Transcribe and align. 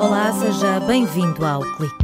Olá, 0.00 0.32
seja 0.34 0.78
bem-vindo 0.78 1.44
ao 1.44 1.62
Clique. 1.62 1.96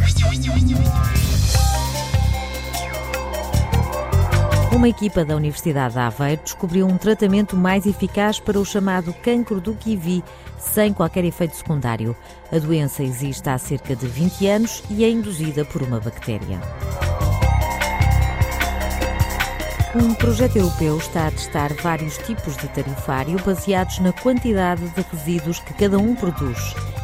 Uma 4.74 4.88
equipa 4.88 5.24
da 5.24 5.36
Universidade 5.36 5.94
de 5.94 6.00
Aveiro 6.00 6.42
descobriu 6.42 6.84
um 6.84 6.98
tratamento 6.98 7.56
mais 7.56 7.86
eficaz 7.86 8.40
para 8.40 8.58
o 8.58 8.64
chamado 8.64 9.14
cancro 9.22 9.60
do 9.60 9.72
kiwi, 9.72 10.24
sem 10.58 10.92
qualquer 10.92 11.24
efeito 11.24 11.54
secundário. 11.54 12.16
A 12.50 12.58
doença 12.58 13.04
existe 13.04 13.48
há 13.48 13.56
cerca 13.56 13.94
de 13.94 14.08
20 14.08 14.48
anos 14.48 14.82
e 14.90 15.04
é 15.04 15.10
induzida 15.10 15.64
por 15.64 15.80
uma 15.82 16.00
bactéria. 16.00 16.60
Um 19.94 20.12
projeto 20.12 20.56
europeu 20.56 20.98
está 20.98 21.28
a 21.28 21.30
testar 21.30 21.72
vários 21.74 22.18
tipos 22.18 22.56
de 22.58 22.68
tarifário 22.68 23.38
baseados 23.42 23.98
na 24.00 24.12
quantidade 24.12 24.86
de 24.86 25.00
resíduos 25.00 25.60
que 25.60 25.72
cada 25.72 25.98
um 25.98 26.14
produz. 26.14 26.58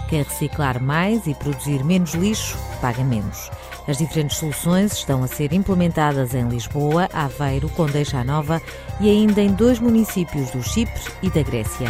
Quem 0.09 0.23
reciclar 0.23 0.83
mais 0.83 1.27
e 1.27 1.35
produzir 1.35 1.83
menos 1.83 2.13
lixo, 2.13 2.59
paga 2.83 3.03
menos. 3.03 3.51
As 3.89 3.97
diferentes 3.97 4.37
soluções 4.37 4.93
estão 4.93 5.23
a 5.23 5.27
ser 5.27 5.55
implementadas 5.55 6.35
em 6.35 6.47
Lisboa, 6.47 7.09
Aveiro, 7.13 7.71
Condeixa 7.71 8.23
Nova 8.23 8.61
e 9.01 9.09
ainda 9.09 9.41
em 9.41 9.53
dois 9.53 9.79
municípios 9.79 10.51
do 10.51 10.63
Chipre 10.63 11.01
e 11.23 11.31
da 11.31 11.43
Grécia. 11.43 11.89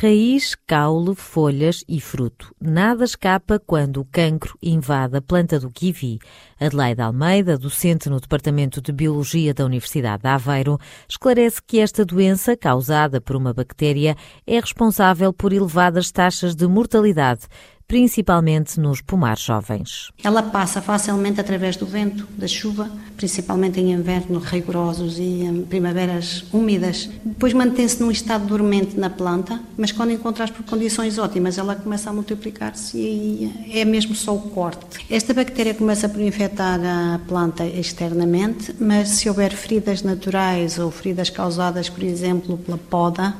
Raiz, 0.00 0.54
caule, 0.64 1.16
folhas 1.16 1.82
e 1.88 2.00
fruto. 2.00 2.54
Nada 2.60 3.02
escapa 3.02 3.58
quando 3.58 4.00
o 4.00 4.04
cancro 4.04 4.56
invade 4.62 5.16
a 5.16 5.20
planta 5.20 5.58
do 5.58 5.72
kiwi. 5.72 6.20
Adelaide 6.60 7.02
Almeida, 7.02 7.58
docente 7.58 8.08
no 8.08 8.20
Departamento 8.20 8.80
de 8.80 8.92
Biologia 8.92 9.52
da 9.52 9.64
Universidade 9.64 10.22
de 10.22 10.28
Aveiro, 10.28 10.78
esclarece 11.08 11.60
que 11.60 11.80
esta 11.80 12.04
doença, 12.04 12.56
causada 12.56 13.20
por 13.20 13.34
uma 13.34 13.52
bactéria, 13.52 14.16
é 14.46 14.60
responsável 14.60 15.32
por 15.32 15.52
elevadas 15.52 16.12
taxas 16.12 16.54
de 16.54 16.68
mortalidade, 16.68 17.48
principalmente 17.88 18.78
nos 18.78 19.00
pomares 19.00 19.42
jovens. 19.42 20.12
Ela 20.22 20.42
passa 20.42 20.82
facilmente 20.82 21.40
através 21.40 21.74
do 21.74 21.86
vento, 21.86 22.28
da 22.36 22.46
chuva, 22.46 22.90
principalmente 23.16 23.80
em 23.80 23.92
inverno 23.92 24.38
rigorosos 24.38 25.18
e 25.18 25.42
em 25.42 25.62
primaveras 25.62 26.44
úmidas. 26.52 27.08
Depois 27.24 27.54
mantém-se 27.54 28.00
num 28.02 28.10
estado 28.10 28.44
dormente 28.46 28.94
na 29.00 29.08
planta, 29.08 29.58
mas 29.76 29.90
quando 29.90 30.12
encontradas 30.12 30.54
por 30.54 30.64
condições 30.66 31.18
ótimas, 31.18 31.56
ela 31.56 31.74
começa 31.74 32.10
a 32.10 32.12
multiplicar-se 32.12 32.98
e 32.98 33.70
é 33.72 33.86
mesmo 33.86 34.14
só 34.14 34.34
o 34.34 34.50
corte. 34.50 35.06
Esta 35.08 35.32
bactéria 35.32 35.72
começa 35.72 36.08
por 36.10 36.20
infectar 36.20 36.78
a 36.84 37.18
planta 37.26 37.64
externamente, 37.64 38.74
mas 38.78 39.08
se 39.08 39.28
houver 39.30 39.52
feridas 39.52 40.02
naturais 40.02 40.78
ou 40.78 40.90
feridas 40.90 41.30
causadas, 41.30 41.88
por 41.88 42.02
exemplo, 42.02 42.58
pela 42.58 42.76
poda 42.76 43.34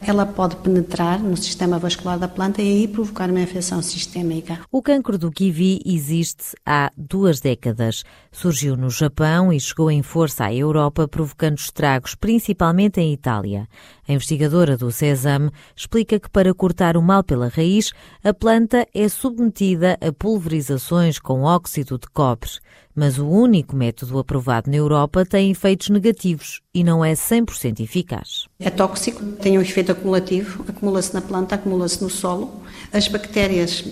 ela 0.00 0.24
pode 0.24 0.56
penetrar 0.56 1.20
no 1.20 1.36
sistema 1.36 1.78
vascular 1.78 2.18
da 2.18 2.26
planta 2.26 2.62
e 2.62 2.68
aí 2.68 2.88
provocar 2.88 3.28
uma 3.30 3.40
infecção 3.40 3.82
sistémica. 3.82 4.60
O 4.72 4.80
cancro 4.82 5.18
do 5.18 5.30
kiwi 5.30 5.80
existe 5.84 6.56
há 6.64 6.90
duas 6.96 7.40
décadas. 7.40 8.02
Surgiu 8.32 8.76
no 8.76 8.88
Japão 8.88 9.52
e 9.52 9.60
chegou 9.60 9.90
em 9.90 10.02
força 10.02 10.46
à 10.46 10.54
Europa, 10.54 11.06
provocando 11.06 11.58
estragos, 11.58 12.14
principalmente 12.14 13.00
em 13.00 13.12
Itália. 13.12 13.68
A 14.08 14.12
investigadora 14.12 14.76
do 14.76 14.90
Sesame 14.90 15.50
explica 15.76 16.18
que 16.18 16.30
para 16.30 16.54
cortar 16.54 16.96
o 16.96 17.02
mal 17.02 17.22
pela 17.22 17.48
raiz, 17.48 17.92
a 18.24 18.32
planta 18.32 18.86
é 18.94 19.08
submetida 19.08 19.98
a 20.00 20.12
pulverizações 20.12 21.18
com 21.18 21.42
óxido 21.42 21.98
de 21.98 22.08
cobre. 22.08 22.50
Mas 22.94 23.18
o 23.18 23.26
único 23.26 23.76
método 23.76 24.18
aprovado 24.18 24.70
na 24.70 24.76
Europa 24.76 25.24
tem 25.24 25.50
efeitos 25.50 25.88
negativos 25.88 26.60
e 26.74 26.82
não 26.82 27.04
é 27.04 27.12
100% 27.12 27.80
eficaz. 27.80 28.46
É 28.58 28.70
tóxico, 28.70 29.22
tem 29.40 29.58
um 29.58 29.62
efeito 29.62 29.92
acumulativo, 29.92 30.64
acumula-se 30.68 31.14
na 31.14 31.20
planta, 31.20 31.54
acumula-se 31.54 32.02
no 32.02 32.10
solo. 32.10 32.62
As 32.92 33.06
bactérias 33.08 33.84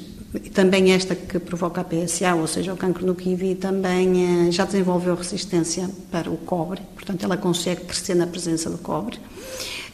também 0.53 0.93
esta 0.93 1.15
que 1.15 1.39
provoca 1.39 1.81
a 1.81 1.85
PSA, 1.85 2.35
ou 2.35 2.47
seja, 2.47 2.75
o 2.75 2.77
cancro 2.77 3.07
no 3.07 3.15
kiwi, 3.15 3.55
também 3.55 4.49
eh, 4.49 4.53
já 4.53 4.65
desenvolveu 4.65 5.15
resistência 5.15 5.89
para 6.11 6.31
o 6.31 6.37
cobre, 6.37 6.83
portanto 6.95 7.25
ela 7.25 7.37
consegue 7.37 7.85
crescer 7.85 8.15
na 8.15 8.27
presença 8.27 8.69
do 8.69 8.79
cobre. 8.79 9.19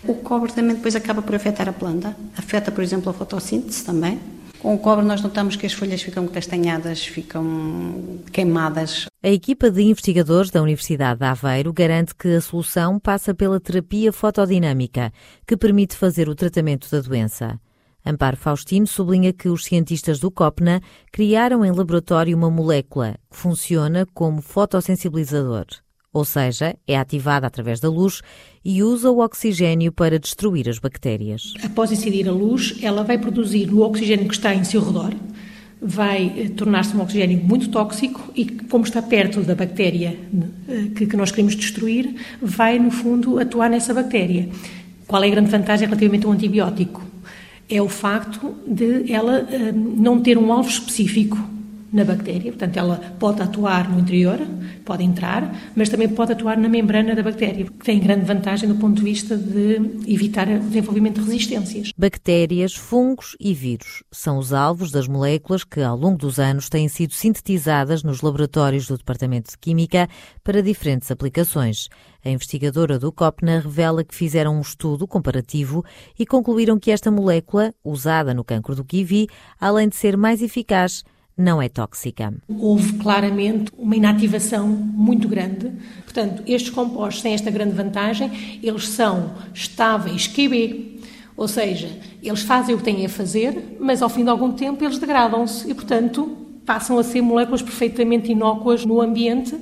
O 0.06 0.14
cobre 0.14 0.52
também 0.52 0.74
depois 0.74 0.96
acaba 0.96 1.22
por 1.22 1.34
afetar 1.34 1.68
a 1.68 1.72
planta, 1.72 2.16
afeta, 2.36 2.72
por 2.72 2.82
exemplo, 2.82 3.10
a 3.10 3.12
fotossíntese 3.12 3.84
também. 3.84 4.20
Com 4.64 4.76
o 4.76 4.78
cobre 4.78 5.04
nós 5.04 5.20
notamos 5.20 5.56
que 5.56 5.66
as 5.66 5.74
folhas 5.74 6.00
ficam 6.00 6.26
castanhadas, 6.26 7.04
ficam 7.04 8.22
queimadas. 8.32 9.04
A 9.22 9.28
equipa 9.28 9.70
de 9.70 9.82
investigadores 9.82 10.50
da 10.50 10.62
Universidade 10.62 11.20
de 11.20 11.26
Aveiro 11.26 11.70
garante 11.70 12.14
que 12.14 12.28
a 12.28 12.40
solução 12.40 12.98
passa 12.98 13.34
pela 13.34 13.60
terapia 13.60 14.10
fotodinâmica, 14.10 15.12
que 15.46 15.54
permite 15.54 15.94
fazer 15.94 16.30
o 16.30 16.34
tratamento 16.34 16.90
da 16.90 17.02
doença. 17.02 17.60
Amparo 18.06 18.38
Faustino 18.38 18.86
sublinha 18.86 19.34
que 19.34 19.50
os 19.50 19.66
cientistas 19.66 20.18
do 20.18 20.30
COPNA 20.30 20.80
criaram 21.12 21.62
em 21.62 21.70
laboratório 21.70 22.34
uma 22.34 22.50
molécula 22.50 23.16
que 23.30 23.36
funciona 23.36 24.06
como 24.14 24.40
fotossensibilizador 24.40 25.66
ou 26.14 26.24
seja, 26.24 26.76
é 26.86 26.96
ativada 26.96 27.48
através 27.48 27.80
da 27.80 27.90
luz 27.90 28.22
e 28.64 28.84
usa 28.84 29.10
o 29.10 29.18
oxigênio 29.18 29.90
para 29.90 30.16
destruir 30.16 30.68
as 30.68 30.78
bactérias. 30.78 31.52
Após 31.62 31.90
incidir 31.90 32.28
a 32.28 32.32
luz, 32.32 32.78
ela 32.80 33.02
vai 33.02 33.18
produzir 33.18 33.68
o 33.70 33.80
oxigênio 33.80 34.28
que 34.28 34.34
está 34.34 34.54
em 34.54 34.62
seu 34.62 34.80
redor, 34.80 35.12
vai 35.82 36.32
eh, 36.38 36.48
tornar-se 36.56 36.96
um 36.96 37.02
oxigênio 37.02 37.42
muito 37.42 37.68
tóxico 37.68 38.32
e, 38.34 38.46
como 38.46 38.84
está 38.84 39.02
perto 39.02 39.40
da 39.42 39.56
bactéria 39.56 40.16
eh, 40.68 40.84
que, 40.94 41.16
nós 41.16 41.32
queremos 41.32 41.56
destruir, 41.56 42.14
vai, 42.40 42.78
no 42.78 42.92
fundo, 42.92 43.40
atuar 43.40 43.68
nessa 43.68 43.92
bactéria. 43.92 44.48
Qual 45.08 45.22
é 45.22 45.26
a 45.26 45.30
grande 45.30 45.50
vantagem 45.50 45.86
relativamente 45.86 46.24
ao 46.24 46.32
antibiótico? 46.32 47.02
É 47.68 47.82
o 47.82 47.88
facto 47.88 48.54
de 48.66 49.12
ela 49.12 49.46
eh, 49.50 49.72
não 49.72 50.20
ter 50.20 50.38
um 50.38 50.52
alvo 50.52 50.70
específico 50.70 51.53
na 51.94 52.04
bactéria, 52.04 52.50
portanto, 52.50 52.76
ela 52.76 52.96
pode 53.20 53.40
atuar 53.40 53.88
no 53.88 54.00
interior, 54.00 54.40
pode 54.84 55.04
entrar, 55.04 55.72
mas 55.76 55.88
também 55.88 56.08
pode 56.08 56.32
atuar 56.32 56.58
na 56.58 56.68
membrana 56.68 57.14
da 57.14 57.22
bactéria, 57.22 57.66
que 57.66 57.84
tem 57.84 58.00
grande 58.00 58.24
vantagem 58.24 58.68
do 58.68 58.74
ponto 58.74 58.96
de 58.96 59.04
vista 59.04 59.36
de 59.36 59.76
evitar 60.12 60.48
o 60.48 60.58
desenvolvimento 60.58 61.20
de 61.20 61.30
resistências. 61.30 61.92
Bactérias, 61.96 62.74
fungos 62.74 63.36
e 63.38 63.54
vírus 63.54 64.02
são 64.10 64.38
os 64.38 64.52
alvos 64.52 64.90
das 64.90 65.06
moléculas 65.06 65.62
que, 65.62 65.80
ao 65.80 65.96
longo 65.96 66.18
dos 66.18 66.40
anos, 66.40 66.68
têm 66.68 66.88
sido 66.88 67.14
sintetizadas 67.14 68.02
nos 68.02 68.22
laboratórios 68.22 68.88
do 68.88 68.98
Departamento 68.98 69.52
de 69.52 69.58
Química 69.58 70.08
para 70.42 70.60
diferentes 70.60 71.12
aplicações. 71.12 71.88
A 72.24 72.30
investigadora 72.30 72.98
do 72.98 73.12
COPNA 73.12 73.60
revela 73.60 74.02
que 74.02 74.14
fizeram 74.14 74.56
um 74.56 74.60
estudo 74.60 75.06
comparativo 75.06 75.84
e 76.18 76.26
concluíram 76.26 76.76
que 76.76 76.90
esta 76.90 77.10
molécula, 77.10 77.72
usada 77.84 78.34
no 78.34 78.42
cancro 78.42 78.74
do 78.74 78.82
kiwi, 78.82 79.28
além 79.60 79.88
de 79.88 79.94
ser 79.94 80.16
mais 80.16 80.42
eficaz, 80.42 81.04
não 81.36 81.60
é 81.60 81.68
tóxica. 81.68 82.32
Houve 82.48 82.94
claramente 82.94 83.72
uma 83.76 83.96
inativação 83.96 84.68
muito 84.68 85.28
grande. 85.28 85.72
Portanto, 86.04 86.42
estes 86.46 86.70
compostos 86.70 87.22
têm 87.22 87.34
esta 87.34 87.50
grande 87.50 87.74
vantagem, 87.74 88.60
eles 88.62 88.88
são 88.88 89.34
estáveis 89.52 90.26
QB, 90.26 91.00
ou 91.36 91.48
seja, 91.48 91.88
eles 92.22 92.42
fazem 92.42 92.74
o 92.74 92.78
que 92.78 92.84
têm 92.84 93.04
a 93.04 93.08
fazer, 93.08 93.76
mas 93.80 94.00
ao 94.00 94.08
fim 94.08 94.22
de 94.22 94.30
algum 94.30 94.52
tempo 94.52 94.84
eles 94.84 94.98
degradam-se 94.98 95.68
e, 95.68 95.74
portanto, 95.74 96.36
passam 96.64 96.98
a 96.98 97.02
ser 97.02 97.20
moléculas 97.20 97.62
perfeitamente 97.62 98.30
inócuas 98.30 98.84
no 98.84 99.00
ambiente 99.00 99.56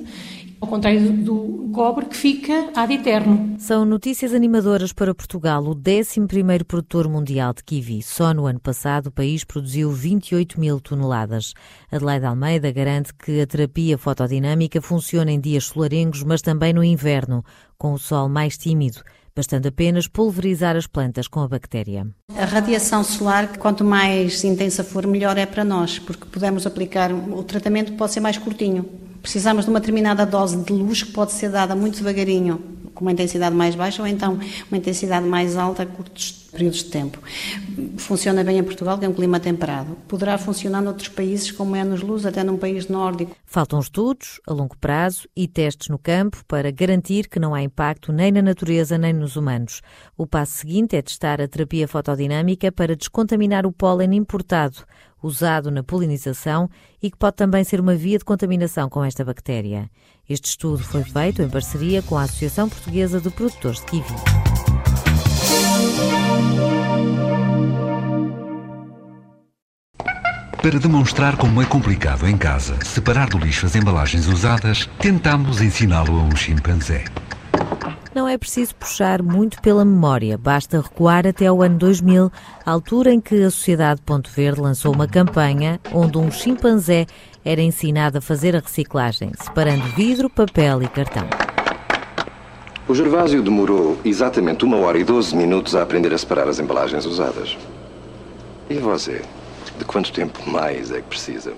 ao 0.63 0.67
contrário 0.67 1.11
do 1.11 1.69
cobre 1.73 2.05
que 2.05 2.15
fica 2.15 2.71
ad 2.73 2.93
eterno. 2.93 3.55
São 3.57 3.83
notícias 3.83 4.33
animadoras 4.33 4.93
para 4.93 5.13
Portugal, 5.13 5.61
o 5.63 5.75
11º 5.75 6.63
produtor 6.63 7.09
mundial 7.09 7.53
de 7.53 7.63
kiwi. 7.63 8.01
Só 8.01 8.33
no 8.33 8.45
ano 8.45 8.59
passado 8.59 9.07
o 9.07 9.11
país 9.11 9.43
produziu 9.43 9.91
28 9.91 10.59
mil 10.59 10.79
toneladas. 10.79 11.53
Adelaide 11.91 12.25
Almeida 12.25 12.71
garante 12.71 13.13
que 13.13 13.41
a 13.41 13.47
terapia 13.47 13.97
fotodinâmica 13.97 14.81
funciona 14.81 15.31
em 15.31 15.39
dias 15.39 15.65
solarengos, 15.65 16.23
mas 16.23 16.41
também 16.41 16.71
no 16.71 16.83
inverno, 16.83 17.43
com 17.77 17.91
o 17.91 17.99
sol 17.99 18.29
mais 18.29 18.57
tímido 18.57 19.01
bastando 19.35 19.67
apenas 19.67 20.07
pulverizar 20.07 20.75
as 20.75 20.85
plantas 20.85 21.27
com 21.27 21.39
a 21.39 21.47
bactéria. 21.47 22.05
A 22.37 22.45
radiação 22.45 23.03
solar, 23.03 23.57
quanto 23.57 23.83
mais 23.83 24.43
intensa 24.43 24.83
for, 24.83 25.07
melhor 25.07 25.35
é 25.39 25.45
para 25.47 25.63
nós, 25.63 25.97
porque 25.97 26.25
podemos 26.25 26.67
aplicar 26.67 27.11
o 27.11 27.43
tratamento 27.43 27.93
pode 27.93 28.13
ser 28.13 28.19
mais 28.19 28.37
curtinho 28.37 29.02
precisamos 29.23 29.63
de 29.63 29.71
uma 29.71 29.79
determinada 29.79 30.25
dose 30.25 30.57
de 30.57 30.73
luz 30.73 31.01
que 31.01 31.13
pode 31.13 31.31
ser 31.31 31.49
dada 31.49 31.73
muito 31.73 31.97
devagarinho, 31.97 32.61
com 32.93 33.05
uma 33.05 33.13
intensidade 33.13 33.55
mais 33.55 33.73
baixa, 33.73 34.01
ou 34.01 34.07
então 34.07 34.37
uma 34.69 34.77
intensidade 34.77 35.25
mais 35.25 35.55
alta 35.55 35.83
a 35.83 35.85
curtos 35.85 36.43
períodos 36.51 36.83
de 36.83 36.89
tempo. 36.91 37.17
Funciona 37.97 38.43
bem 38.43 38.59
em 38.59 38.63
Portugal, 38.63 38.99
que 38.99 39.05
é 39.05 39.09
um 39.09 39.13
clima 39.13 39.39
temperado. 39.39 39.97
Poderá 40.07 40.37
funcionar 40.37 40.81
noutros 40.81 41.07
países, 41.07 41.51
como 41.51 41.75
é 41.75 41.83
nos 41.83 42.01
Luz, 42.01 42.25
até 42.25 42.43
num 42.43 42.57
país 42.57 42.87
nórdico. 42.87 43.35
Faltam 43.45 43.79
estudos 43.79 44.41
a 44.45 44.53
longo 44.53 44.77
prazo 44.77 45.27
e 45.35 45.47
testes 45.47 45.87
no 45.87 45.97
campo 45.97 46.43
para 46.45 46.69
garantir 46.69 47.29
que 47.29 47.39
não 47.39 47.55
há 47.55 47.63
impacto 47.63 48.11
nem 48.11 48.31
na 48.31 48.41
natureza 48.41 48.97
nem 48.97 49.13
nos 49.13 49.37
humanos. 49.37 49.81
O 50.17 50.27
passo 50.27 50.57
seguinte 50.57 50.97
é 50.97 51.01
testar 51.01 51.41
a 51.41 51.47
terapia 51.47 51.87
fotodinâmica 51.87 52.71
para 52.71 52.95
descontaminar 52.95 53.65
o 53.65 53.71
pólen 53.71 54.13
importado 54.15 54.83
usado 55.23 55.71
na 55.71 55.81
polinização 55.81 56.69
e 57.01 57.09
que 57.09 57.17
pode 57.17 57.37
também 57.37 57.63
ser 57.63 57.79
uma 57.79 57.95
via 57.95 58.19
de 58.19 58.25
contaminação 58.25 58.89
com 58.89 59.03
esta 59.03 59.23
bactéria. 59.23 59.89
Este 60.29 60.49
estudo 60.49 60.83
foi 60.83 61.03
feito 61.03 61.41
em 61.41 61.49
parceria 61.49 62.01
com 62.01 62.17
a 62.17 62.23
Associação 62.23 62.69
Portuguesa 62.69 63.19
de 63.19 63.29
Produtores 63.29 63.79
de 63.79 63.85
Kiwi. 63.85 64.03
Para 70.61 70.79
demonstrar 70.79 71.35
como 71.35 71.61
é 71.61 71.65
complicado 71.65 72.25
em 72.25 72.37
casa 72.37 72.77
separar 72.85 73.27
do 73.27 73.37
lixo 73.37 73.65
as 73.65 73.75
embalagens 73.75 74.27
usadas, 74.27 74.89
tentamos 74.97 75.61
ensiná-lo 75.61 76.17
a 76.17 76.23
um 76.23 76.35
chimpanzé. 76.37 77.03
Não 78.15 78.27
é 78.27 78.37
preciso 78.37 78.75
puxar 78.75 79.23
muito 79.23 79.59
pela 79.59 79.83
memória, 79.83 80.37
basta 80.37 80.79
recuar 80.79 81.25
até 81.25 81.51
o 81.51 81.63
ano 81.63 81.79
2000, 81.79 82.31
a 82.63 82.71
altura 82.71 83.11
em 83.11 83.19
que 83.19 83.41
a 83.41 83.49
Sociedade 83.49 84.03
Ponto 84.03 84.29
Verde 84.29 84.61
lançou 84.61 84.93
uma 84.93 85.07
campanha 85.07 85.79
onde 85.91 86.19
um 86.19 86.29
chimpanzé 86.29 87.07
era 87.43 87.59
ensinado 87.59 88.19
a 88.19 88.21
fazer 88.21 88.55
a 88.55 88.59
reciclagem, 88.59 89.31
separando 89.41 89.83
vidro, 89.95 90.29
papel 90.29 90.83
e 90.83 90.87
cartão. 90.87 91.27
O 92.87 92.93
Gervásio 92.93 93.41
demorou 93.41 93.97
exatamente 94.05 94.63
uma 94.63 94.77
hora 94.77 94.99
e 94.99 95.03
12 95.03 95.35
minutos 95.35 95.75
a 95.75 95.81
aprender 95.81 96.13
a 96.13 96.17
separar 96.17 96.47
as 96.47 96.59
embalagens 96.59 97.07
usadas. 97.07 97.57
E 98.69 98.75
você? 98.75 99.23
De 99.79 99.85
quanto 99.85 100.13
tempo 100.13 100.47
mais 100.47 100.91
é 100.91 100.97
que 100.97 101.07
precisa? 101.07 101.53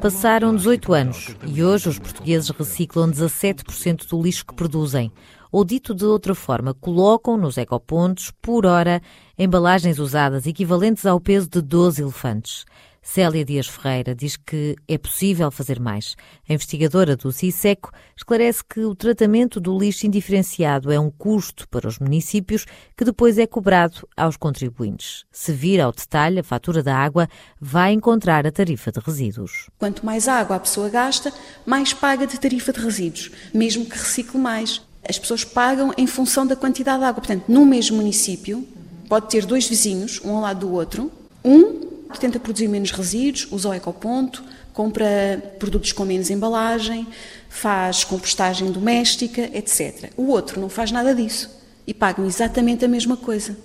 Passaram 0.00 0.56
18 0.56 0.92
anos 0.94 1.36
e 1.46 1.62
hoje 1.62 1.90
os 1.90 1.98
portugueses 1.98 2.48
reciclam 2.48 3.10
17% 3.10 4.08
do 4.08 4.22
lixo 4.22 4.46
que 4.46 4.54
produzem. 4.54 5.12
Ou 5.50 5.64
dito 5.64 5.94
de 5.94 6.04
outra 6.04 6.34
forma, 6.34 6.74
colocam 6.74 7.36
nos 7.36 7.56
ecopontos, 7.56 8.32
por 8.40 8.66
hora, 8.66 9.02
embalagens 9.38 9.98
usadas 9.98 10.46
equivalentes 10.46 11.06
ao 11.06 11.20
peso 11.20 11.48
de 11.48 11.60
12 11.60 12.02
elefantes. 12.02 12.64
Célia 13.02 13.44
Dias 13.44 13.66
Ferreira 13.66 14.14
diz 14.14 14.36
que 14.36 14.76
é 14.86 14.98
possível 14.98 15.50
fazer 15.50 15.80
mais. 15.80 16.16
A 16.48 16.52
investigadora 16.52 17.16
do 17.16 17.32
CISECO 17.32 17.90
esclarece 18.14 18.62
que 18.62 18.80
o 18.80 18.94
tratamento 18.94 19.58
do 19.58 19.76
lixo 19.78 20.06
indiferenciado 20.06 20.92
é 20.92 21.00
um 21.00 21.10
custo 21.10 21.66
para 21.68 21.88
os 21.88 21.98
municípios 21.98 22.66
que 22.96 23.04
depois 23.04 23.38
é 23.38 23.46
cobrado 23.46 24.06
aos 24.16 24.36
contribuintes. 24.36 25.24
Se 25.32 25.50
vir 25.52 25.80
ao 25.80 25.92
detalhe 25.92 26.40
a 26.40 26.44
fatura 26.44 26.82
da 26.82 26.94
água, 26.94 27.26
vai 27.58 27.92
encontrar 27.92 28.46
a 28.46 28.52
tarifa 28.52 28.92
de 28.92 29.00
resíduos. 29.00 29.70
Quanto 29.78 30.04
mais 30.04 30.28
água 30.28 30.56
a 30.56 30.60
pessoa 30.60 30.90
gasta, 30.90 31.32
mais 31.64 31.94
paga 31.94 32.26
de 32.26 32.38
tarifa 32.38 32.72
de 32.72 32.80
resíduos, 32.80 33.30
mesmo 33.54 33.86
que 33.86 33.96
recicle 33.96 34.38
mais. 34.38 34.82
As 35.10 35.18
pessoas 35.18 35.42
pagam 35.42 35.92
em 35.98 36.06
função 36.06 36.46
da 36.46 36.54
quantidade 36.54 37.00
de 37.00 37.04
água. 37.04 37.20
Portanto, 37.20 37.46
no 37.48 37.66
mesmo 37.66 37.96
município, 37.96 38.64
pode 39.08 39.28
ter 39.28 39.44
dois 39.44 39.66
vizinhos, 39.66 40.20
um 40.24 40.36
ao 40.36 40.40
lado 40.40 40.60
do 40.60 40.72
outro. 40.72 41.10
Um 41.44 41.80
tenta 42.20 42.38
produzir 42.38 42.68
menos 42.68 42.92
resíduos, 42.92 43.48
usa 43.50 43.70
o 43.70 43.74
ecoponto, 43.74 44.44
compra 44.72 45.42
produtos 45.58 45.90
com 45.90 46.04
menos 46.04 46.30
embalagem, 46.30 47.08
faz 47.48 48.04
compostagem 48.04 48.70
doméstica, 48.70 49.50
etc. 49.52 50.12
O 50.16 50.28
outro 50.28 50.60
não 50.60 50.68
faz 50.68 50.92
nada 50.92 51.12
disso 51.12 51.50
e 51.86 51.92
pagam 51.92 52.24
exatamente 52.24 52.84
a 52.84 52.88
mesma 52.88 53.16
coisa 53.16 53.56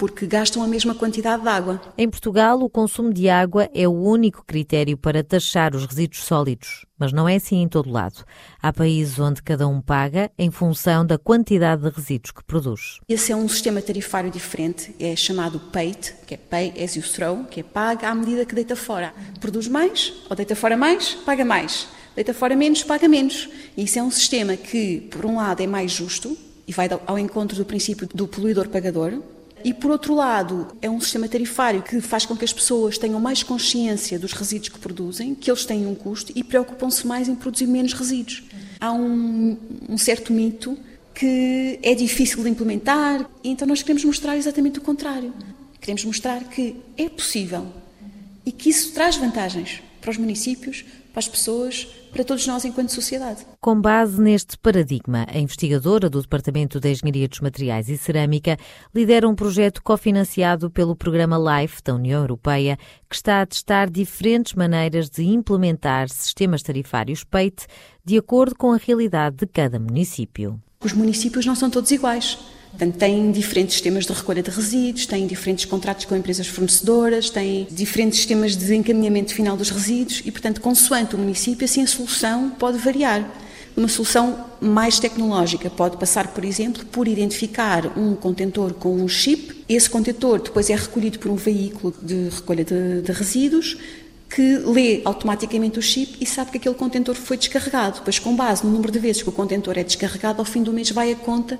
porque 0.00 0.24
gastam 0.24 0.62
a 0.62 0.66
mesma 0.66 0.94
quantidade 0.94 1.42
de 1.42 1.48
água. 1.50 1.78
Em 1.98 2.08
Portugal, 2.08 2.58
o 2.62 2.70
consumo 2.70 3.12
de 3.12 3.28
água 3.28 3.68
é 3.74 3.86
o 3.86 3.92
único 3.92 4.42
critério 4.46 4.96
para 4.96 5.22
taxar 5.22 5.76
os 5.76 5.84
resíduos 5.84 6.24
sólidos, 6.24 6.86
mas 6.98 7.12
não 7.12 7.28
é 7.28 7.36
assim 7.36 7.60
em 7.60 7.68
todo 7.68 7.92
lado. 7.92 8.24
Há 8.62 8.72
países 8.72 9.18
onde 9.18 9.42
cada 9.42 9.68
um 9.68 9.78
paga 9.78 10.30
em 10.38 10.50
função 10.50 11.04
da 11.04 11.18
quantidade 11.18 11.82
de 11.82 11.90
resíduos 11.90 12.30
que 12.30 12.42
produz. 12.42 12.98
Esse 13.06 13.30
é 13.30 13.36
um 13.36 13.46
sistema 13.46 13.82
tarifário 13.82 14.30
diferente, 14.30 14.94
é 14.98 15.14
chamado 15.14 15.60
PAIT, 15.60 16.14
que 16.26 16.32
é 16.32 16.38
Pay 16.38 16.82
as 16.82 16.96
you 16.96 17.02
throw, 17.02 17.44
que 17.44 17.60
é 17.60 17.62
paga 17.62 18.08
à 18.08 18.14
medida 18.14 18.46
que 18.46 18.54
deita 18.54 18.74
fora. 18.74 19.12
Produz 19.38 19.68
mais, 19.68 20.14
ou 20.30 20.34
deita 20.34 20.56
fora 20.56 20.78
mais, 20.78 21.10
paga 21.26 21.44
mais. 21.44 21.88
Deita 22.16 22.32
fora 22.32 22.56
menos, 22.56 22.82
paga 22.82 23.06
menos. 23.06 23.50
E 23.76 23.84
isso 23.84 23.98
é 23.98 24.02
um 24.02 24.10
sistema 24.10 24.56
que, 24.56 25.02
por 25.10 25.26
um 25.26 25.36
lado, 25.36 25.62
é 25.62 25.66
mais 25.66 25.92
justo 25.92 26.34
e 26.66 26.72
vai 26.72 26.88
ao 27.06 27.18
encontro 27.18 27.54
do 27.54 27.66
princípio 27.66 28.08
do 28.14 28.26
poluidor-pagador, 28.26 29.20
e, 29.64 29.72
por 29.74 29.90
outro 29.90 30.14
lado, 30.14 30.68
é 30.80 30.88
um 30.88 31.00
sistema 31.00 31.28
tarifário 31.28 31.82
que 31.82 32.00
faz 32.00 32.24
com 32.26 32.36
que 32.36 32.44
as 32.44 32.52
pessoas 32.52 32.98
tenham 32.98 33.20
mais 33.20 33.42
consciência 33.42 34.18
dos 34.18 34.32
resíduos 34.32 34.68
que 34.68 34.78
produzem, 34.78 35.34
que 35.34 35.50
eles 35.50 35.64
têm 35.64 35.86
um 35.86 35.94
custo 35.94 36.32
e 36.34 36.42
preocupam-se 36.42 37.06
mais 37.06 37.28
em 37.28 37.34
produzir 37.34 37.66
menos 37.66 37.92
resíduos. 37.92 38.42
Há 38.80 38.92
um, 38.92 39.56
um 39.88 39.98
certo 39.98 40.32
mito 40.32 40.76
que 41.14 41.78
é 41.82 41.94
difícil 41.94 42.42
de 42.42 42.48
implementar, 42.48 43.28
então 43.42 43.66
nós 43.66 43.82
queremos 43.82 44.04
mostrar 44.04 44.36
exatamente 44.36 44.78
o 44.78 44.82
contrário. 44.82 45.32
Queremos 45.80 46.04
mostrar 46.04 46.44
que 46.44 46.76
é 46.96 47.08
possível 47.08 47.66
e 48.44 48.52
que 48.52 48.70
isso 48.70 48.92
traz 48.92 49.16
vantagens 49.16 49.82
para 50.00 50.10
os 50.10 50.18
municípios, 50.18 50.84
para 51.12 51.20
as 51.20 51.28
pessoas, 51.28 51.84
para 52.12 52.24
todos 52.24 52.46
nós 52.46 52.64
enquanto 52.64 52.90
sociedade. 52.90 53.46
Com 53.60 53.80
base 53.80 54.20
neste 54.20 54.56
paradigma, 54.58 55.26
a 55.28 55.38
investigadora 55.38 56.08
do 56.08 56.20
Departamento 56.20 56.80
de 56.80 56.90
Engenharia 56.90 57.28
dos 57.28 57.40
Materiais 57.40 57.88
e 57.88 57.96
Cerâmica 57.96 58.56
lidera 58.94 59.28
um 59.28 59.34
projeto 59.34 59.82
cofinanciado 59.82 60.70
pelo 60.70 60.96
programa 60.96 61.36
LIFE 61.38 61.82
da 61.84 61.94
União 61.94 62.20
Europeia, 62.20 62.78
que 63.08 63.14
está 63.14 63.42
a 63.42 63.46
testar 63.46 63.90
diferentes 63.90 64.54
maneiras 64.54 65.08
de 65.08 65.24
implementar 65.24 66.08
sistemas 66.08 66.62
tarifários 66.62 67.24
PEIT 67.24 67.66
de 68.04 68.16
acordo 68.16 68.54
com 68.56 68.72
a 68.72 68.76
realidade 68.76 69.36
de 69.36 69.46
cada 69.46 69.78
município. 69.78 70.60
Os 70.82 70.92
municípios 70.92 71.44
não 71.44 71.54
são 71.54 71.68
todos 71.68 71.90
iguais. 71.90 72.38
Portanto, 72.70 72.96
têm 72.96 73.30
diferentes 73.32 73.74
sistemas 73.74 74.06
de 74.06 74.12
recolha 74.12 74.42
de 74.42 74.50
resíduos, 74.50 75.04
têm 75.04 75.26
diferentes 75.26 75.64
contratos 75.64 76.04
com 76.04 76.16
empresas 76.16 76.46
fornecedoras, 76.46 77.28
têm 77.28 77.66
diferentes 77.70 78.18
sistemas 78.18 78.56
de 78.56 78.74
encaminhamento 78.74 79.34
final 79.34 79.56
dos 79.56 79.70
resíduos 79.70 80.22
e, 80.24 80.30
portanto, 80.30 80.60
consoante 80.60 81.14
o 81.14 81.18
município, 81.18 81.64
assim 81.64 81.82
a 81.82 81.86
solução 81.86 82.50
pode 82.50 82.78
variar. 82.78 83.28
Uma 83.76 83.88
solução 83.88 84.46
mais 84.60 84.98
tecnológica 84.98 85.70
pode 85.70 85.96
passar, 85.96 86.28
por 86.28 86.44
exemplo, 86.44 86.84
por 86.86 87.06
identificar 87.06 87.98
um 87.98 88.14
contentor 88.14 88.74
com 88.74 88.94
um 88.94 89.08
chip. 89.08 89.64
Esse 89.68 89.88
contentor 89.88 90.40
depois 90.40 90.68
é 90.70 90.74
recolhido 90.74 91.18
por 91.18 91.30
um 91.30 91.36
veículo 91.36 91.94
de 92.02 92.28
recolha 92.30 92.64
de, 92.64 93.02
de 93.02 93.12
resíduos 93.12 93.76
que 94.28 94.58
lê 94.58 95.02
automaticamente 95.04 95.78
o 95.78 95.82
chip 95.82 96.16
e 96.20 96.24
sabe 96.24 96.52
que 96.52 96.58
aquele 96.58 96.74
contentor 96.76 97.16
foi 97.16 97.36
descarregado. 97.36 98.00
Pois, 98.04 98.18
com 98.18 98.34
base 98.34 98.64
no 98.64 98.70
número 98.70 98.92
de 98.92 98.98
vezes 98.98 99.22
que 99.22 99.28
o 99.28 99.32
contentor 99.32 99.76
é 99.76 99.82
descarregado, 99.82 100.40
ao 100.40 100.44
fim 100.44 100.62
do 100.62 100.72
mês 100.72 100.90
vai 100.90 101.10
a 101.10 101.16
conta 101.16 101.58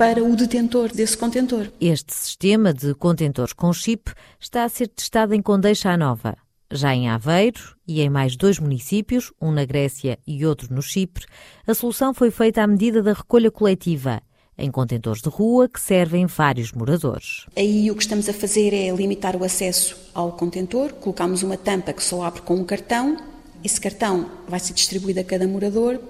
para 0.00 0.24
o 0.24 0.34
detentor 0.34 0.90
desse 0.90 1.14
contentor. 1.14 1.70
Este 1.78 2.14
sistema 2.14 2.72
de 2.72 2.94
contentores 2.94 3.52
com 3.52 3.70
chip 3.70 4.10
está 4.40 4.64
a 4.64 4.68
ser 4.70 4.88
testado 4.88 5.34
em 5.34 5.42
Condeixa 5.42 5.94
Nova. 5.94 6.38
Já 6.72 6.94
em 6.94 7.10
Aveiro 7.10 7.76
e 7.86 8.00
em 8.00 8.08
mais 8.08 8.34
dois 8.34 8.58
municípios, 8.58 9.30
um 9.38 9.52
na 9.52 9.66
Grécia 9.66 10.18
e 10.26 10.46
outro 10.46 10.74
no 10.74 10.80
Chipre, 10.80 11.26
a 11.66 11.74
solução 11.74 12.14
foi 12.14 12.30
feita 12.30 12.62
à 12.62 12.66
medida 12.66 13.02
da 13.02 13.12
recolha 13.12 13.50
coletiva, 13.50 14.22
em 14.56 14.70
contentores 14.70 15.20
de 15.20 15.28
rua 15.28 15.68
que 15.68 15.78
servem 15.78 16.24
vários 16.24 16.72
moradores. 16.72 17.44
Aí 17.54 17.90
o 17.90 17.94
que 17.94 18.02
estamos 18.02 18.26
a 18.26 18.32
fazer 18.32 18.72
é 18.72 18.90
limitar 18.92 19.36
o 19.36 19.44
acesso 19.44 19.98
ao 20.14 20.32
contentor, 20.32 20.94
colocamos 20.94 21.42
uma 21.42 21.58
tampa 21.58 21.92
que 21.92 22.02
só 22.02 22.22
abre 22.22 22.40
com 22.40 22.54
um 22.54 22.64
cartão, 22.64 23.18
esse 23.62 23.78
cartão 23.78 24.30
vai 24.48 24.60
ser 24.60 24.72
distribuído 24.72 25.20
a 25.20 25.24
cada 25.24 25.46
morador, 25.46 26.00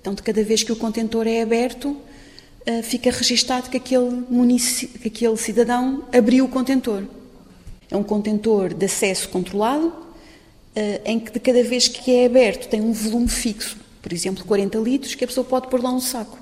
então 0.00 0.14
de 0.14 0.22
cada 0.24 0.42
vez 0.42 0.64
que 0.64 0.72
o 0.72 0.76
contentor 0.76 1.28
é 1.28 1.42
aberto, 1.42 1.96
fica 2.82 3.10
registado 3.10 3.70
que 3.70 3.76
aquele, 3.76 4.24
que 5.00 5.08
aquele 5.08 5.36
cidadão 5.36 6.04
abriu 6.12 6.44
o 6.44 6.48
contentor. 6.48 7.04
É 7.90 7.96
um 7.96 8.02
contentor 8.02 8.74
de 8.74 8.86
acesso 8.86 9.28
controlado, 9.28 9.92
eh, 10.74 11.00
em 11.04 11.18
que 11.18 11.32
de 11.32 11.40
cada 11.40 11.62
vez 11.62 11.88
que 11.88 12.10
é 12.10 12.26
aberto 12.26 12.68
tem 12.68 12.80
um 12.80 12.92
volume 12.92 13.28
fixo, 13.28 13.76
por 14.02 14.12
exemplo, 14.12 14.44
40 14.44 14.78
litros, 14.78 15.14
que 15.14 15.24
a 15.24 15.26
pessoa 15.26 15.44
pode 15.44 15.68
pôr 15.68 15.82
lá 15.82 15.90
um 15.90 16.00
saco. 16.00 16.38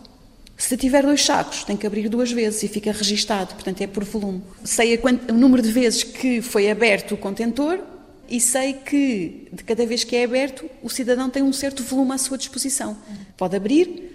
Se 0.56 0.76
tiver 0.76 1.02
dois 1.02 1.24
sacos, 1.24 1.64
tem 1.64 1.76
que 1.76 1.86
abrir 1.86 2.08
duas 2.08 2.32
vezes 2.32 2.62
e 2.62 2.68
fica 2.68 2.92
registado, 2.92 3.54
portanto 3.54 3.80
é 3.80 3.86
por 3.86 4.04
volume. 4.04 4.42
Sei 4.64 4.98
o 5.28 5.32
número 5.32 5.62
de 5.62 5.70
vezes 5.70 6.02
que 6.02 6.40
foi 6.40 6.70
aberto 6.70 7.14
o 7.14 7.16
contentor 7.16 7.80
e 8.28 8.40
sei 8.40 8.72
que 8.72 9.48
de 9.52 9.62
cada 9.64 9.84
vez 9.84 10.04
que 10.04 10.16
é 10.16 10.24
aberto 10.24 10.68
o 10.82 10.88
cidadão 10.88 11.28
tem 11.28 11.42
um 11.42 11.52
certo 11.52 11.82
volume 11.82 12.12
à 12.12 12.18
sua 12.18 12.38
disposição. 12.38 12.96
Pode 13.36 13.56
abrir, 13.56 14.13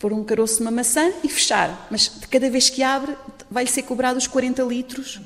pôr 0.00 0.14
um 0.14 0.24
caroço 0.24 0.64
de 0.64 0.70
maçã 0.70 1.12
e 1.22 1.28
fechar. 1.28 1.86
Mas 1.90 2.10
de 2.18 2.26
cada 2.26 2.50
vez 2.50 2.70
que 2.70 2.82
abre, 2.82 3.14
vai-lhe 3.50 3.70
ser 3.70 3.82
cobrado 3.82 4.18
os 4.18 4.26
40 4.26 4.62
litros, 4.62 5.20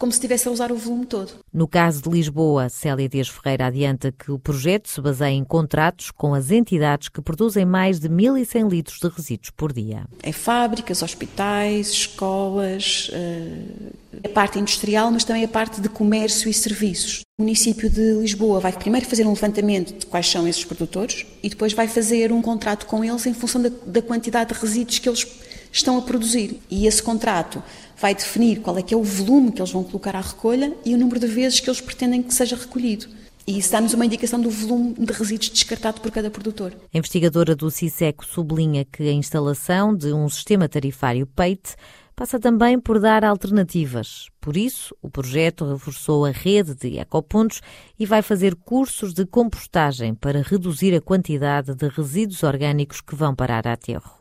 como 0.00 0.10
se 0.10 0.16
estivesse 0.16 0.48
a 0.48 0.50
usar 0.50 0.72
o 0.72 0.76
volume 0.76 1.04
todo. 1.04 1.34
No 1.52 1.68
caso 1.68 2.00
de 2.00 2.08
Lisboa, 2.08 2.70
Célia 2.70 3.06
Dias 3.06 3.28
Ferreira 3.28 3.66
adianta 3.66 4.10
que 4.10 4.32
o 4.32 4.38
projeto 4.38 4.88
se 4.88 4.98
baseia 4.98 5.34
em 5.34 5.44
contratos 5.44 6.10
com 6.10 6.32
as 6.32 6.50
entidades 6.50 7.10
que 7.10 7.20
produzem 7.20 7.66
mais 7.66 8.00
de 8.00 8.08
1.100 8.08 8.68
litros 8.70 8.98
de 8.98 9.08
resíduos 9.08 9.50
por 9.50 9.74
dia. 9.74 10.06
É 10.22 10.32
fábricas, 10.32 11.02
hospitais, 11.02 11.90
escolas, 11.90 13.10
eh, 13.12 14.22
a 14.24 14.28
parte 14.30 14.58
industrial, 14.58 15.10
mas 15.10 15.22
também 15.22 15.44
a 15.44 15.48
parte 15.48 15.82
de 15.82 15.88
comércio 15.90 16.48
e 16.48 16.54
serviços. 16.54 17.20
O 17.38 17.42
município 17.42 17.90
de 17.90 18.14
Lisboa 18.14 18.58
vai 18.58 18.72
primeiro 18.72 19.06
fazer 19.06 19.26
um 19.26 19.30
levantamento 19.30 19.98
de 19.98 20.06
quais 20.06 20.26
são 20.26 20.48
esses 20.48 20.64
produtores 20.64 21.26
e 21.42 21.50
depois 21.50 21.74
vai 21.74 21.88
fazer 21.88 22.32
um 22.32 22.40
contrato 22.40 22.86
com 22.86 23.04
eles 23.04 23.26
em 23.26 23.34
função 23.34 23.60
da, 23.60 23.70
da 23.86 24.00
quantidade 24.00 24.54
de 24.54 24.60
resíduos 24.60 24.98
que 24.98 25.08
eles 25.08 25.26
estão 25.72 25.98
a 25.98 26.02
produzir. 26.02 26.60
E 26.70 26.86
esse 26.86 27.02
contrato 27.02 27.62
vai 27.96 28.14
definir 28.14 28.60
qual 28.60 28.78
é 28.78 28.82
que 28.82 28.94
é 28.94 28.96
o 28.96 29.02
volume 29.02 29.52
que 29.52 29.60
eles 29.60 29.72
vão 29.72 29.84
colocar 29.84 30.16
à 30.16 30.20
recolha 30.20 30.74
e 30.84 30.94
o 30.94 30.98
número 30.98 31.20
de 31.20 31.26
vezes 31.26 31.60
que 31.60 31.68
eles 31.68 31.80
pretendem 31.80 32.22
que 32.22 32.32
seja 32.32 32.56
recolhido. 32.56 33.06
E 33.46 33.58
isso 33.58 33.72
dá-nos 33.72 33.94
uma 33.94 34.06
indicação 34.06 34.40
do 34.40 34.50
volume 34.50 34.94
de 34.94 35.12
resíduos 35.12 35.50
descartado 35.50 36.00
por 36.00 36.10
cada 36.10 36.30
produtor. 36.30 36.72
A 36.94 36.98
investigadora 36.98 37.56
do 37.56 37.70
CISECO 37.70 38.24
sublinha 38.24 38.84
que 38.84 39.02
a 39.02 39.12
instalação 39.12 39.94
de 39.94 40.12
um 40.12 40.28
sistema 40.28 40.68
tarifário 40.68 41.26
PEIT 41.26 41.74
passa 42.14 42.38
também 42.38 42.78
por 42.78 43.00
dar 43.00 43.24
alternativas. 43.24 44.28
Por 44.40 44.56
isso, 44.56 44.94
o 45.00 45.10
projeto 45.10 45.64
reforçou 45.64 46.26
a 46.26 46.30
rede 46.30 46.74
de 46.74 46.98
ecopontos 46.98 47.62
e 47.98 48.04
vai 48.04 48.20
fazer 48.20 48.54
cursos 48.54 49.14
de 49.14 49.24
compostagem 49.24 50.14
para 50.14 50.42
reduzir 50.42 50.94
a 50.94 51.00
quantidade 51.00 51.74
de 51.74 51.88
resíduos 51.88 52.42
orgânicos 52.42 53.00
que 53.00 53.14
vão 53.14 53.34
parar 53.34 53.66
a 53.66 53.72
aterro. 53.72 54.19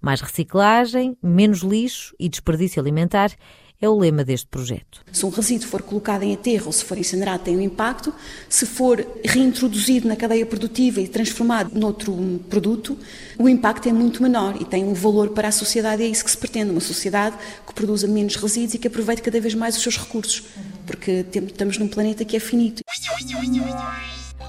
Mais 0.00 0.20
reciclagem, 0.20 1.16
menos 1.22 1.60
lixo 1.60 2.14
e 2.18 2.28
desperdício 2.28 2.80
alimentar 2.80 3.32
é 3.80 3.88
o 3.88 3.98
lema 3.98 4.24
deste 4.24 4.46
projeto. 4.46 5.02
Se 5.12 5.26
um 5.26 5.28
resíduo 5.28 5.68
for 5.68 5.82
colocado 5.82 6.22
em 6.22 6.32
aterro 6.32 6.66
ou 6.66 6.72
se 6.72 6.84
for 6.84 6.96
incinerado, 6.96 7.44
tem 7.44 7.56
um 7.56 7.60
impacto. 7.60 8.12
Se 8.48 8.64
for 8.64 9.06
reintroduzido 9.24 10.08
na 10.08 10.16
cadeia 10.16 10.46
produtiva 10.46 11.00
e 11.00 11.08
transformado 11.08 11.78
noutro 11.78 12.14
produto, 12.48 12.96
o 13.38 13.48
impacto 13.48 13.88
é 13.88 13.92
muito 13.92 14.22
menor 14.22 14.56
e 14.60 14.64
tem 14.64 14.84
um 14.84 14.94
valor 14.94 15.30
para 15.30 15.48
a 15.48 15.52
sociedade. 15.52 16.02
É 16.02 16.06
isso 16.06 16.24
que 16.24 16.30
se 16.30 16.38
pretende: 16.38 16.70
uma 16.70 16.80
sociedade 16.80 17.36
que 17.66 17.74
produza 17.74 18.06
menos 18.06 18.36
resíduos 18.36 18.74
e 18.74 18.78
que 18.78 18.88
aproveite 18.88 19.22
cada 19.22 19.40
vez 19.40 19.54
mais 19.54 19.76
os 19.76 19.82
seus 19.82 19.98
recursos, 19.98 20.42
porque 20.86 21.24
estamos 21.34 21.76
num 21.78 21.88
planeta 21.88 22.24
que 22.24 22.36
é 22.36 22.40
finito. 22.40 22.82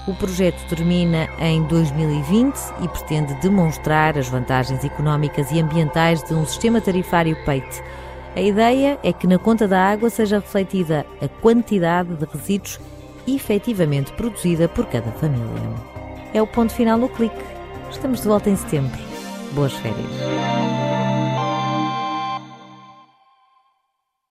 O 0.06 0.14
projeto 0.14 0.66
termina 0.68 1.28
em 1.38 1.62
2020 1.64 2.56
e 2.82 2.88
pretende 2.88 3.34
demonstrar 3.34 4.16
as 4.16 4.28
vantagens 4.28 4.84
económicas 4.84 5.50
e 5.50 5.60
ambientais 5.60 6.22
de 6.22 6.32
um 6.34 6.46
sistema 6.46 6.80
tarifário 6.80 7.36
peite 7.44 7.82
a 8.38 8.40
ideia 8.40 9.00
é 9.02 9.12
que 9.12 9.26
na 9.26 9.36
conta 9.36 9.66
da 9.66 9.84
água 9.84 10.08
seja 10.10 10.38
refletida 10.38 11.04
a 11.20 11.26
quantidade 11.26 12.14
de 12.14 12.24
resíduos 12.24 12.78
efetivamente 13.26 14.12
produzida 14.12 14.68
por 14.68 14.86
cada 14.86 15.10
família. 15.10 15.44
É 16.32 16.40
o 16.40 16.46
ponto 16.46 16.72
final 16.72 16.96
no 16.96 17.08
clique. 17.08 17.34
Estamos 17.90 18.20
de 18.20 18.28
volta 18.28 18.48
em 18.48 18.54
setembro. 18.54 18.96
Boas 19.54 19.72
férias. 19.72 20.87